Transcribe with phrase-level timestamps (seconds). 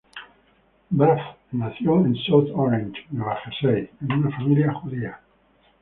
[0.91, 5.19] Braff nació en South Orange, Nueva Jersey, en una familia judía.